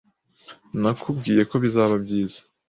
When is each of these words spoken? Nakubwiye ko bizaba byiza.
Nakubwiye 0.81 1.41
ko 1.49 1.55
bizaba 1.63 1.95
byiza. 2.03 2.39